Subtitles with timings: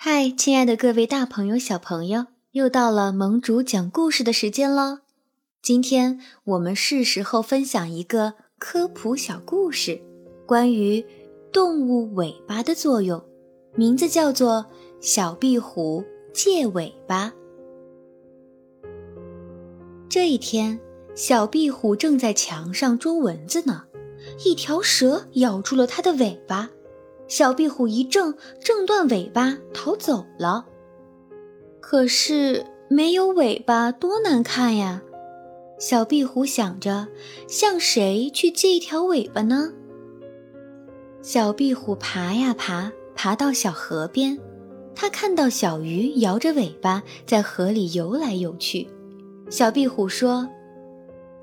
[0.00, 5.00] 嗨，亲爱的各位大朋友、小朋友，又到了盟主讲故事的时间喽！
[5.60, 10.00] 今天我们是时候分享一个科普小故事，
[10.46, 11.04] 关于
[11.52, 13.20] 动物尾巴的作用，
[13.74, 14.66] 名字叫做
[15.04, 17.32] 《小壁虎借尾巴》。
[20.08, 20.78] 这一天，
[21.16, 23.86] 小壁虎正在墙上捉蚊子呢，
[24.44, 26.70] 一条蛇咬住了它的尾巴。
[27.28, 30.66] 小壁虎一挣，挣断尾巴逃走了。
[31.80, 35.02] 可是没有尾巴多难看呀！
[35.78, 37.06] 小壁虎想着，
[37.46, 39.72] 向谁去借一条尾巴呢？
[41.20, 44.38] 小壁虎爬呀爬，爬到小河边，
[44.94, 48.88] 它看到小鱼摇着尾巴在河里游来游去。
[49.50, 50.48] 小壁虎说：“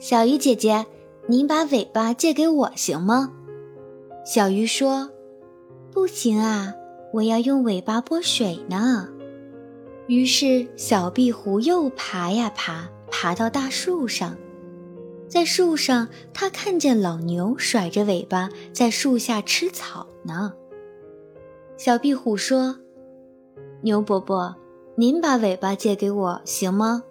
[0.00, 0.86] 小鱼姐姐，
[1.26, 3.32] 您把尾巴借给我行吗？”
[4.24, 5.10] 小鱼说。
[5.94, 6.74] 不行啊，
[7.12, 9.08] 我要用尾巴拨水呢。
[10.08, 14.36] 于是小壁虎又爬呀爬，爬到大树上，
[15.28, 20.52] 在树上，它看见老牛甩着尾巴在树下吃草呢。
[21.76, 22.76] 小壁虎说
[23.82, 24.52] ：“牛伯伯，
[24.96, 27.04] 您把尾巴借给我行吗？”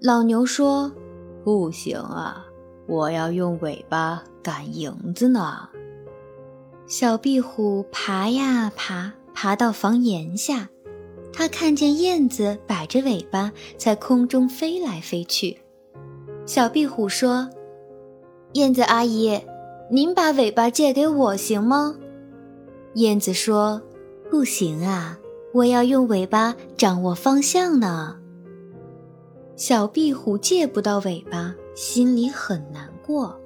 [0.00, 0.92] 老牛说
[1.42, 2.46] ：“不行啊，
[2.86, 5.68] 我要用尾巴赶蝇子呢。”
[6.90, 10.68] 小壁虎爬呀爬，爬到房檐下，
[11.32, 15.56] 它看见燕子摆着尾巴在空中飞来飞去。
[16.46, 17.48] 小壁虎说
[18.54, 19.40] ：“燕子阿姨，
[19.88, 21.94] 您把尾巴借给我行吗？”
[22.94, 23.80] 燕子说
[24.28, 25.16] ：“不行啊，
[25.54, 28.16] 我要用尾巴掌握方向呢。”
[29.54, 33.40] 小壁虎借不到尾巴，心里很难过。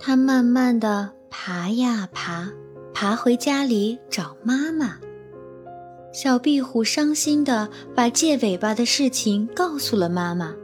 [0.00, 1.12] 它慢慢的。
[1.30, 2.50] 爬呀爬，
[2.94, 4.98] 爬回家里找妈妈。
[6.12, 10.54] 小壁虎伤心地把借尾巴的事情告诉了妈妈。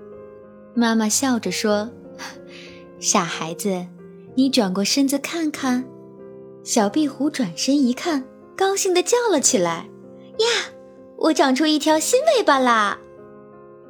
[0.75, 1.91] 妈妈笑着说
[2.99, 3.87] ：“傻孩子，
[4.35, 5.85] 你转过身子看看。”
[6.65, 8.25] 小壁虎转身一看，
[8.57, 9.89] 高兴地叫了起来
[10.39, 10.47] ：“呀，
[11.19, 12.99] 我长出一条新尾巴啦！”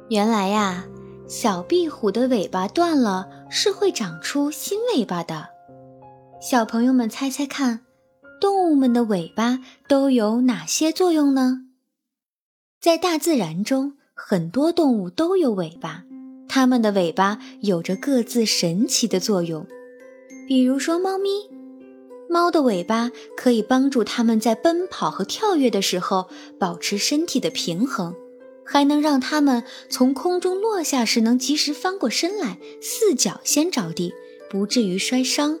[0.09, 0.83] 原来呀，
[1.27, 5.52] 小壁虎的尾巴断了，是会长出新尾巴的。
[6.43, 7.85] 小朋友们猜猜看，
[8.41, 11.61] 动物们的尾巴都有哪些作用呢？
[12.81, 16.03] 在大自然中，很多动物都有尾巴，
[16.49, 19.65] 它们的尾巴有着各自神奇的作用。
[20.45, 21.29] 比如说，猫咪，
[22.27, 26.27] 猫的尾巴可以帮助它们在奔跑和跳跃的时候
[26.59, 28.13] 保持身体的平衡，
[28.65, 34.13] 还能让它们从空中落下时能及时翻过身来，四脚先着地，
[34.49, 35.57] 不至于摔伤。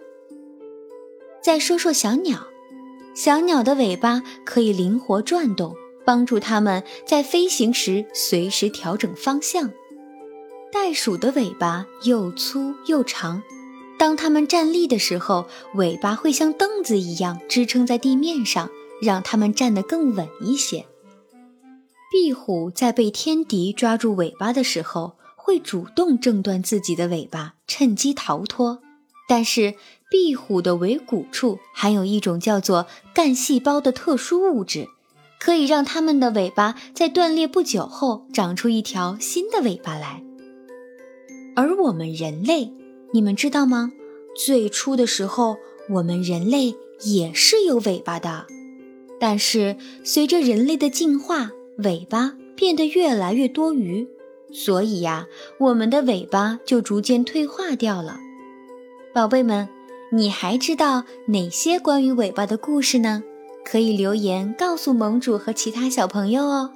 [1.43, 2.47] 再说说小鸟，
[3.13, 9.69] 小鸟的尾巴可以灵活转动，帮助它们在飞行时随时调整方向。
[10.71, 13.43] 袋鼠的尾巴又粗又长，
[13.99, 15.45] 当它们站立的时候，
[15.75, 18.69] 尾巴会像凳子一样支撑在地面上，
[19.01, 20.85] 让它们站得更稳一些。
[22.09, 28.79] 壁虎在被天敌抓住尾巴的时候，会主动挣断自己的尾巴，趁机逃脱。
[29.27, 29.75] 但是，
[30.11, 34.87] 壁虎的尾骨处含有一种叫做干细胞的特殊物质，
[35.39, 40.23] 可以让它们的尾巴在断裂不久后长出一条新的尾巴来。
[41.55, 42.73] 而我们人类，
[43.13, 43.91] 你们知道吗？
[44.35, 45.57] 最初的时候，
[45.89, 48.45] 我们人类也是有尾巴的，
[49.19, 54.07] 但是随着人类的进化，尾巴变得越来越多余，
[54.51, 55.27] 所以呀，
[55.59, 58.17] 我们的尾巴就逐渐退化掉了。
[59.13, 59.69] 宝贝们。
[60.11, 63.23] 你还知道哪些关于尾巴的故事呢？
[63.65, 66.69] 可以留言告诉盟主和其他小朋友哦。